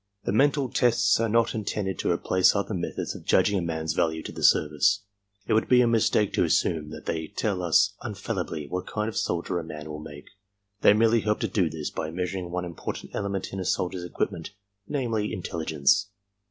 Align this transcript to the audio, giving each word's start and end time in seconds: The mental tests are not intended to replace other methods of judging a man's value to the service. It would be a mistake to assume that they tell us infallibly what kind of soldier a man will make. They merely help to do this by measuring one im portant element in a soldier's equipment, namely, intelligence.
The 0.23 0.31
mental 0.31 0.67
tests 0.67 1.19
are 1.19 1.29
not 1.29 1.53
intended 1.53 1.99
to 1.99 2.09
replace 2.09 2.55
other 2.55 2.73
methods 2.73 3.13
of 3.13 3.23
judging 3.23 3.59
a 3.59 3.61
man's 3.61 3.93
value 3.93 4.23
to 4.23 4.31
the 4.31 4.43
service. 4.43 5.03
It 5.45 5.53
would 5.53 5.69
be 5.69 5.79
a 5.81 5.85
mistake 5.87 6.33
to 6.33 6.43
assume 6.43 6.89
that 6.89 7.05
they 7.05 7.27
tell 7.27 7.61
us 7.61 7.93
infallibly 8.03 8.65
what 8.65 8.87
kind 8.87 9.07
of 9.07 9.15
soldier 9.15 9.59
a 9.59 9.63
man 9.63 9.87
will 9.91 9.99
make. 9.99 10.29
They 10.81 10.93
merely 10.93 11.21
help 11.21 11.39
to 11.41 11.47
do 11.47 11.69
this 11.69 11.91
by 11.91 12.09
measuring 12.09 12.49
one 12.49 12.65
im 12.65 12.73
portant 12.73 13.11
element 13.13 13.53
in 13.53 13.59
a 13.59 13.63
soldier's 13.63 14.03
equipment, 14.03 14.53
namely, 14.87 15.31
intelligence. 15.31 16.07